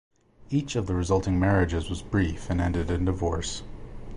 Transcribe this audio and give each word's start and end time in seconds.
Each 0.49 0.75
of 0.75 0.87
the 0.87 0.95
resulting 0.95 1.39
marriages 1.39 1.87
was 1.87 2.01
brief 2.01 2.49
and 2.49 2.59
ended 2.59 2.89
in 2.89 3.05
divorce. 3.05 3.61